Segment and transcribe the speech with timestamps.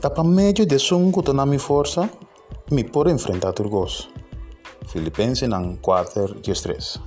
[0.00, 2.08] Dá para meio de sungo na minha força,
[2.70, 4.08] me pode enfrentar turgos.
[4.86, 5.48] Filipenses
[5.82, 7.00] 4 13.